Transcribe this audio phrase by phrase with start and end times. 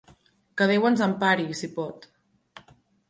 [0.61, 2.09] Que Déu ens empari, si pot!